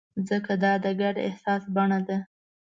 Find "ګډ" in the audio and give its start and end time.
1.01-1.15